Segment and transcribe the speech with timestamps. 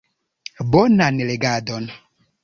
[0.71, 1.85] Bonan legadon!